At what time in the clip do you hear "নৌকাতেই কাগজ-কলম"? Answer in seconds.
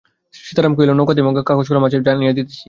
0.93-1.83